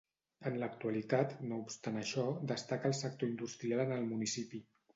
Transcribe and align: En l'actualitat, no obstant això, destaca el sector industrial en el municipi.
En 0.51 0.55
l'actualitat, 0.61 1.35
no 1.51 1.59
obstant 1.65 2.01
això, 2.01 2.25
destaca 2.55 2.91
el 2.93 2.99
sector 3.03 3.33
industrial 3.35 3.87
en 3.87 3.97
el 4.01 4.13
municipi. 4.13 4.67